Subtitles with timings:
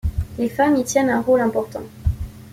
[0.39, 1.83] Les femmes y tiennent un rôle important.